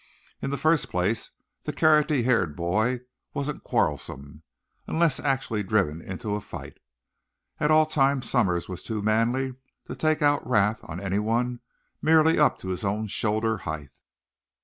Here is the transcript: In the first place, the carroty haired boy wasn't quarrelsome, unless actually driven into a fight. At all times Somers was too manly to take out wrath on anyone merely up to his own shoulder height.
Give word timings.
In 0.41 0.49
the 0.49 0.57
first 0.57 0.89
place, 0.89 1.29
the 1.61 1.71
carroty 1.71 2.23
haired 2.23 2.55
boy 2.55 3.01
wasn't 3.35 3.63
quarrelsome, 3.63 4.41
unless 4.87 5.19
actually 5.19 5.61
driven 5.61 6.01
into 6.01 6.33
a 6.33 6.41
fight. 6.41 6.79
At 7.59 7.69
all 7.69 7.85
times 7.85 8.27
Somers 8.27 8.67
was 8.67 8.81
too 8.81 9.03
manly 9.03 9.53
to 9.85 9.95
take 9.95 10.23
out 10.23 10.49
wrath 10.49 10.79
on 10.81 10.99
anyone 10.99 11.59
merely 12.01 12.39
up 12.39 12.57
to 12.61 12.69
his 12.69 12.83
own 12.83 13.09
shoulder 13.09 13.59
height. 13.59 13.95